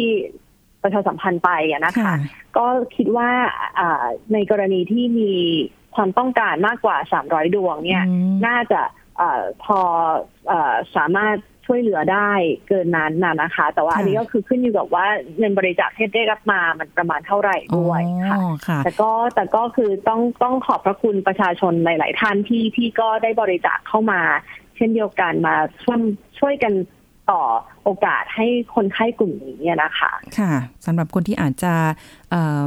[0.83, 2.17] ประชาสัมพันธ์ไปอะนะคะค่ะ
[2.57, 3.31] ก็คิดว่า
[3.79, 5.33] อ่าในกรณีที่มี
[5.95, 8.81] ความต้องการมากกว่า 300 ดวงเนี่ยอืมน่าจะ
[9.21, 9.81] อาพอ
[10.51, 12.31] อาสามารถ ช่วยเหลือได้
[12.69, 15.07] เกินนั้นนะนะคะ แต่ว่าค่ะอันนี้ก็คือขึ้นอยู่กับว่า
[15.39, 24.21] เงินบริจาคที่ได้รับมามันประมาณเท่าไหร่ด้วยค่ะอ๋อค่ะ แต่ก็แต่ก็คือต้องต้องขอบพระคุณประชาชนหลาย ๆ ท่านที่ที่ก็ได้บริจาคเข้ามา
[24.77, 26.01] เช่นเดียวกันมาช่วย
[26.39, 26.73] ช่วยกัน
[27.31, 27.43] ต่อ
[27.85, 30.53] โอกาสให้คนไข้กลุ่มนี้เนี่ยนะคะ ค่ะ
[30.87, 31.75] สำหรับคนที่อาจจะ
[32.31, 32.63] เอ่อ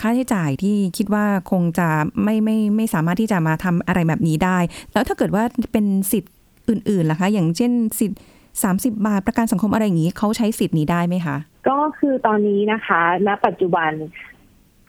[0.00, 1.88] ค่าใช้จ่ายที่คิดว่าคงจะ
[2.22, 4.58] ไม่ไม่ไม่สามารถที่จะมาทำอะไรแบบนี้ได้
[4.92, 6.32] แล้วถ้าเกิดว่าเป็นสิทธิ์
[6.68, 8.18] อื่นๆล่ะคะ อย่างเช่นสิทธิ์
[8.64, 11.36] 30 บาทประกันสังคมอะไรอย่างนี้เขาใช้สิทธิ์นี้ได้ไหมคะ
[11.68, 13.90] ก็คือตอนนี้นะคะ ณ ปัจจุบัน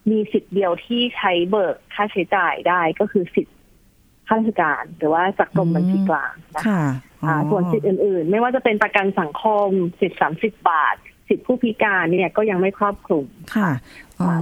[0.09, 3.55] มีสิทธิ์เดียวที่ใช้เบิกค่าใช้จ่ายได้ก็คือสิทธิ์
[4.27, 6.81] ข้าราชการหรือว่าจากกรมอืมบัญชีกลางนะคะค่ะ
[7.25, 10.95] อ่าส่วนสิทธิ์อื่นๆ ไม่ว่าจะเป็นประกันสังคมสิทธิ์สามสิบบาท
[11.29, 13.25] สิทธิผู้พิการเนี่ยก็ยังไม่ครอบคลุม
[13.55, 13.79] ค่ะอ๋ออ่า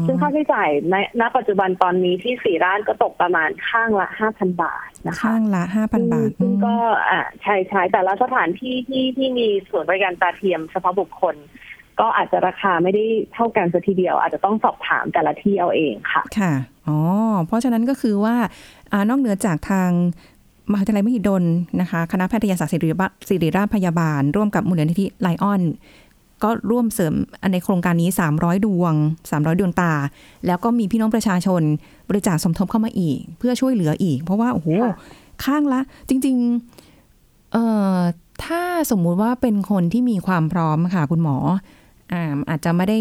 [0.06, 6.76] ซึ่งค่าใช้จ่ายในณปัจจุบันตอนนี้ที่สีร้านก็ตกประมาณข้างละห้าพันบาทนะคะข้างละ5,000บาทซึ่งอืมก็
[7.10, 11.36] อ่าใช่ใช่แต่ละสถานที่ที่ที่มีส่วนย์บริการตาเทียมเฉพาะบุคคล
[12.00, 16.54] ก็อาจจะราคาไม่ได้เท่ากันสัทีเดียว อาจจะต้องสอบถามแต่ละที่เอาเองค่ะ ค่ะ
[16.88, 16.98] อ๋อ
[17.46, 18.36] เพราะฉะนั้นก็คือว่า
[18.92, 19.90] อานอกเหนือจากทาง
[20.72, 21.44] มหาวิทยาลัยมหิดล
[21.82, 25.62] นะคะ คณะแพทยศาสตร์ศิริราชศิริราชพยาบาล ร่วมกับมูลนิธิไลออน
[26.46, 27.14] ก็ร่วมเสริม
[27.52, 28.94] ในโครงการนี้ 300 ดวง
[29.30, 29.94] 300 ดวงตา
[30.48, 31.62] แล้วก็มีพี่น้องประชาชน
[32.10, 34.96] บริจาคสมทบเข้ามาอีก เพื่อช่วยเหลืออีก เพราะว่าโอ้โหค่ะ
[35.46, 38.00] ข้างละ จริงๆเอ่อ
[38.46, 41.38] ถ้าสมมุติว่าเป็นคนที่มีความพร้อมค่ะคุณหมอ
[42.14, 43.00] อ่าอาจจะไม่ได้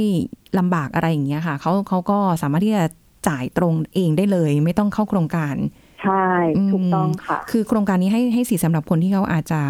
[0.59, 2.85] ลำบากอะไรอย่างเงี้ยค่ะเขาเขาก็สามารถที่จะ
[3.28, 5.54] จ่ายตรงเองได้เลย ไม่ต้องเข้าโครงการ
[6.02, 6.26] ใช่
[6.72, 9.61] ถูกต้องค่ะ คือโครงการนี้ให้ให้สิทธิ์สำหรับคนที่เขาอาจจะ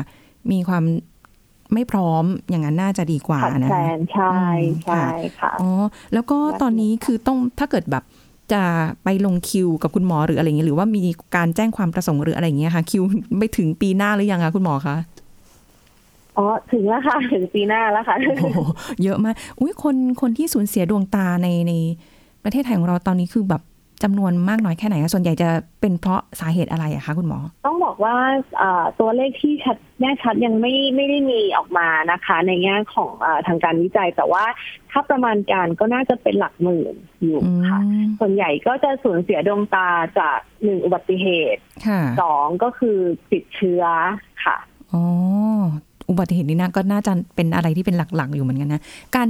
[0.53, 0.85] มีความ
[1.75, 5.07] ไม่พร้อมอย่างนั้นน่าจะดีกว่าขาดนะแคลนใช่อืมใช่
[5.39, 5.71] ค่ะอ๋อ
[6.15, 8.05] แล้วก็ตอนนี้คือต้องถ้าเกิดแบบ
[8.53, 8.63] จะ
[9.05, 11.03] ไปลงคิวกับคุณหมอหรืออะไรอย่างเงี้ยหรือว่ามี
[11.37, 13.03] การแจ้งความประสงค์หรืออะไรอย่างเงี้ยค่ะ คิว
[13.39, 14.97] ไม่ถึงปีหน้าหรือยังคะคุณหมอคะ
[16.37, 18.61] อ๋อถึงแล้วค่ะถึงปีหน้าแล้วค่ะโอ้โห
[19.03, 21.73] เยอะมากอุ้ยคนคนที่สูญเสียดวงตาในใน
[22.45, 23.63] ประเทศไทยของเราตอนนี้คือแบบ
[24.05, 25.49] จำนวนมากน้อยแค่ไหนคะส่วนใหญ่จะ
[25.81, 28.15] เป็นเพราะสาเหตุอะไรอะคะคุณหมอ ต้องบอกว่า
[29.01, 34.45] ตัวเลขที่ชัดแน่ชัดยังไม่ไม่ได้มีออกมานะคะ ในแง่ของอทางการวิจัย แต่ว่า
[34.91, 37.81] ถ้าประมาณการก็น่าจะเป็นหลักหมื่นอยู่ค่ะ
[38.21, 39.89] ส่วนใหญ่ก็จะสูญเสียดวงตา
[40.19, 41.61] จากหนึ่งอุบัติเหตุ
[42.21, 42.99] สองก็คือ
[43.33, 43.83] ติดเชื้อ
[44.45, 44.57] ค่ะ
[44.93, 45.03] อ๋อ
[46.11, 48.83] อุบัติเหตุนี้นะก็น่าจะเป็นอะไรที่เป็นหลักๆอยู่เหมือนกันนะ
[49.17, 49.29] การ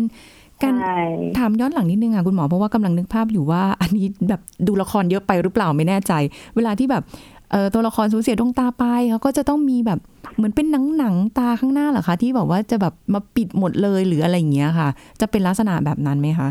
[0.62, 0.98] การใช่
[1.38, 6.12] ถามย้อนหลังนิดนึงค่ะคุณหมอเพราะว่ากำลังนึกภาพอยู่ว่า อันนี้แบบดูละครเยอะไปหรือเปล่าไม่แน่ใจ
[6.56, 7.02] เวลาที่แบบ
[7.50, 10.00] เออตัวละครสูญเสียดวงตาไปเขาก็จะต้องมีแบบ
[10.36, 14.88] เหมือนเป็นหนังหนังๆตาข้างหน้าเหรอคะ ที่แบบว่าจะแบบมาปิดหมดเลยหรืออะไรอย่างเงี้ยค่ะ
[15.20, 16.50] จะเป็นลักษณะแบบนั้นไหมคะ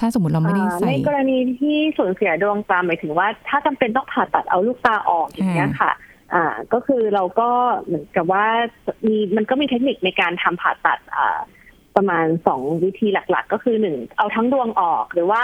[0.00, 5.92] ถ้าสมมติเราไม่ได้อ่าใส่ในกรณีที่สูญเสียดวงตาหมายถึงว่า ถ้าจำเป็นต้องผ่าตัดเอาลูกตาออกอย่างเงี้ยค่ะ
[6.34, 7.50] อ่าก็คือเราก็
[7.82, 8.46] เหมือนกับว่า
[9.06, 11.38] มีมันก็มีเทคนิคในการทำผ่าตัดอ่า
[11.96, 15.42] ประมาณสองวิธีหลัก ๆ ก็คือหนึ่งเอาทั้งดวงออกหรือว่า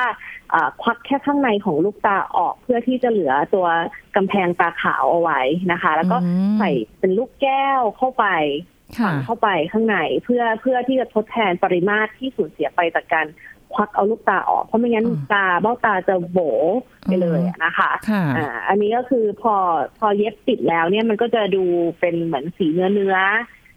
[0.54, 3.66] อ่าควักแค่ข้างในของลูกตาออกเพื่อที่จะเหลือตัว
[4.16, 5.40] กำแพงตาขาวเอาไว้
[5.72, 8.26] นะคะ แล้วก็อืมใส่เป็นลูกแก้วเข้าไป
[8.98, 13.26] ค่ะฝังเข้าไปข้างในเพื่อเพื่อที่จะทดแทนปริมาตรที่สูญเสียไปจากการ
[13.74, 16.38] ควักเอาลูกตาออกเพราะไม่งั้นอืมตาเบ้าตาจะโบ
[17.04, 19.54] ไปเลยอะนะคะค่ะอ่าอันนี้ก็คือพอ
[19.98, 21.64] พอเย็บติดแล้วเนี่ยมันก็จะดู
[22.00, 23.16] เป็นเหมือนสีเนื้อเนื้อ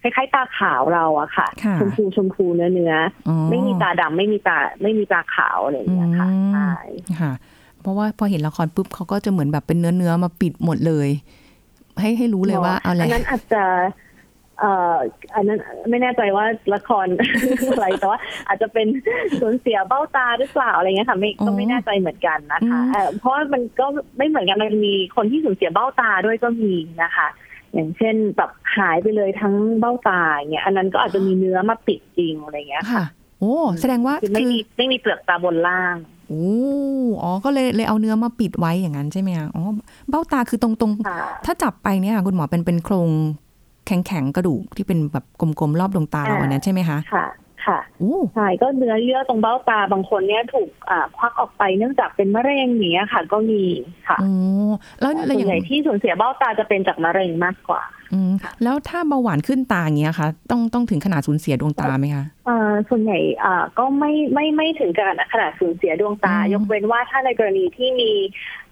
[0.03, 2.93] คล้ายๆตาขาวเราอะค่ะค่ะ ชมพูชมพูเนื้อเนื้อ
[3.27, 6.71] อ๋อไม่มีตาดำไม่มีตาไม่มีตาขาวอะไรอย่างเงี้ยค่ะอืมใช่
[7.21, 7.33] ค่ะ
[7.81, 11.09] เพราะว่าพอเห็นละครปุ๊บเขาก็จะเหมือนแบบเป็นเนื้อเนื้อๆมาปิดหมดเลย
[11.99, 13.63] ให้ให้รู้เลยว่าเอาแหอัละนนั้นอาจจะ
[14.59, 14.95] เอ่อ
[15.35, 17.07] อันนั้นไม่แน่ใจว่าละคร
[17.71, 18.87] อะไรแต่ว่าอาจจะเป็น
[19.39, 23.85] สูญเสียเบ้าตาหรือเปล่าอะไรเงี้ยค่ะไม่อ๋อก็ไม่แน่ใจเหมือนกันนะคะอืมเอ่อเพราะว่ามันก็
[24.17, 27.27] ไม่เหมือนกันมันมีคนที่สูญเสียเบ้าตาด้วยก็มีนะคะ
[27.73, 33.03] อย่างเช่นแบบหายไปเลยทั้งเบ้าตาอย่างเงี้ยอันนั้นก็อาจจะมีเนื้อมาปิดจริงอะไรเงี้ยค่ะค่ะ
[33.39, 35.95] โอ้แสดงว่าคือไม่คือมีไม่มีเปลือกตาบนล่าง
[36.29, 36.51] โอ้
[37.23, 39.63] อ๋อก็เลยเลยเอาเนื้อมาปิดไว้อย่างนั้นใช่ไหมคะอ๋อ
[40.09, 43.09] เบ้าตาคือตรงตรงๆค่ะถ้าจับไปเนี่ยค่ะคุณหมอเป็นเป็นโครง
[43.87, 47.25] แข็งแข็งๆกระดูกที่เป็นแบบกลมๆรอบดวงตาเราอ่าอันนั้นใช่ไหมคะค่ะ
[47.65, 53.63] ค่ะโอ้ใช่ก็เนื้อเยื่อตรงเบ้าตาบางคนเนี่ยถูกอ่าควักออกไปเนื่องจากเป็นมะเร็งอย่างเนี้ยค่ะ ก็มี
[54.07, 54.31] ค่ะโอ้
[55.01, 58.31] แล้วแล้วส่อวนย่างใหญ่ที่สูญเสียเบ้าตาจะเป็นจากมะเร็งมากกว่าอืม
[58.63, 68.11] แล้วถ้าเบาหวานขึ้นตาอย่างเงี้ยค่ะต้องต้องถึงขนาดสูญเสียดวงตาไหมคะอ่าส่วนใหญ่อ่าก็ไม่ไม่ไม่ถึงกับขนาดสูญเสียดวงตาอืมยกเว้นว่าถ้าในกรณีที่มี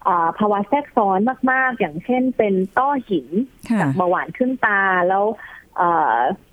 [0.07, 1.19] อ่าภาวะแทรกซ้อน
[1.51, 3.27] มาก ๆ อย่างเช่นเป็นต้อหิน
[3.69, 5.60] ค่ะจากเบาหวานขึ้นตาแล้วเอ่อ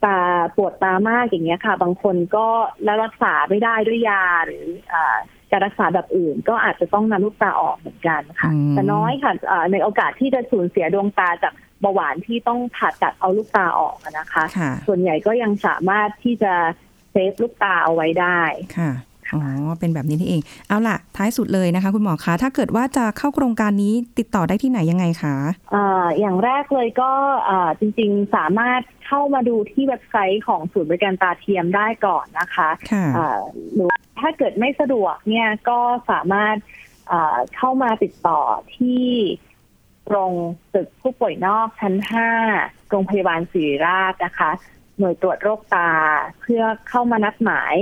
[0.04, 0.18] ตา
[0.56, 2.46] ปวดตามากอย่างเงี้ยค่ะ บางคนก็
[2.84, 5.16] แล้วรักษาไม่ได้ด้วยยาหรืออ่า
[5.50, 16.54] การรักษาแบบอื่น ก็อาจจะต้องนำลูกตาออกเหมือนกันค่ะอืมแต่น้อยค่ะอ่าในโอกาสที่จะสูญเสียดวงตาจากเบาหวานที่ต้องผ่าตัดเอาลูกตาออกอะนะคะค่ะส่วนใหญ่ก็ยังสามารถที่จะ
[17.10, 18.40] เซฟลูกตาเอาไว้ได้
[18.78, 18.92] ค่ะ
[19.34, 19.42] อ๋อ
[19.78, 25.36] เป็นแบบนี้นี่เอง เอาล่ะ ท้ายสุดเลยนะคะ คุณหมอคะ ถ้าเกิดว่าจะเข้าโครงการนี้ติดต่อได้ที่ไหนยังไงคะ
[25.74, 27.10] อ่าอย่างแรกเลยก็
[27.48, 33.40] อ่าจริงๆ สามารถ เข้ามาดูที่เว็บไซต์ของศูนย์บริการตาเทียมได้ก่อนนะคะค่ะอ่า
[33.74, 33.90] หรือ
[34.20, 36.56] ถ้าเกิดไม่สะดวกเนี่ยก็สามารถ
[37.12, 38.40] อ่าเข้ามาติดต่อ
[38.76, 39.04] ที่
[40.08, 40.32] โรง
[40.74, 41.94] ตึกผู้ป่วยนอกชั้น
[42.42, 44.50] 5 โรงพยาบาลศิริราชนะคะ
[44.98, 45.90] หน่วยตรวจโรคตา
[46.40, 47.74] เพื่อเข้ามานัดหมาย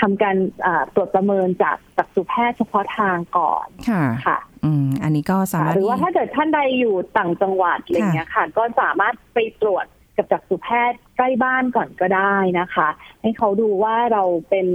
[0.00, 12.88] ทำการอ่าตรวจประเมินจากจักษุแพทย์เฉพาะทางก่อนค่ะค่ะอืมอันนี้ก็สามารถหรือว่าถ้าเกิดท่านใดอยู่ต่างจังหวัดอะไรเงี้ยค่ะ ก็สามารถไปตรวจ กับจักษุแพทย์ใกล้บ้านก่อนก็ได้นะคะ
[13.22, 14.66] ให้เขาดูว่าเราเป็น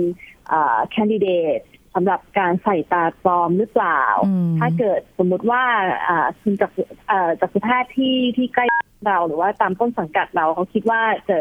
[0.92, 1.60] แคนดิเดต
[1.94, 5.64] สำหรับการใส่ตาปลอมหรือเปล่าอืมถ้าเกิดสมมุติว่า
[6.08, 8.66] อ่าคุณจักษุอ่าจักษุแพทย์ที่ที่ใกล้
[9.08, 11.38] เราหรือว่าตามต้นสังกัดเราเขาคิดว่าจะ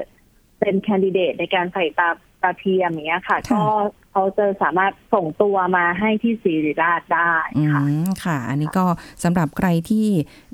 [0.61, 2.09] เป็นแคนดิเดตในการใส่ตา
[2.43, 3.65] ตาเทียมอย่างเงี้ยค่ะค่ะก็
[4.13, 8.85] เขาจะสามารถส่งตัวมาให้ที่ศิริราชได้อืค่ะมค่ะ อันนี้ก็
[9.25, 10.07] สำหรับใครที่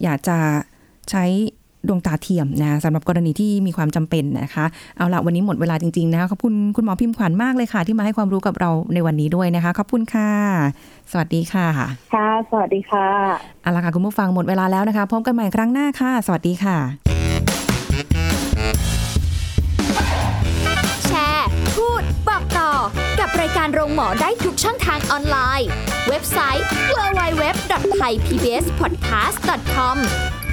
[0.03, 0.39] อยากจะ
[1.11, 1.25] ใช้
[1.89, 4.65] ดวงตาเทียมนะสำหรับกรณีที่มีความจำเป็นนะคะ
[4.97, 10.31] เอาละวันนี้หมดเวลาจริงๆนะคะขอบคุณคุณหมอพิมพ์ขวัญมากเลยค่ะ ที่มาให้ความรู้กับเราในวันนี้ด้วยนะคะ ขอบคุณค่ะ
[11.11, 11.69] สวัสดีค่ะ
[12.15, 13.07] ค่ะ สวัสดีค่ะ
[13.63, 16.77] เอาละค่ะคุณผู้ฟังหมดเวลาแล้วนะคะพบกันใหม่ครั้งหน้าค่ะ สวัสดีค่ะ
[21.07, 22.71] แชร์ พูด บอกต่อ
[23.21, 25.69] กับรายการโรงหมอได้ทุกช่องทางออนไลน์
[26.09, 26.67] เว็บไซต์
[26.97, 30.42] www.thaipbspodcast.com แอป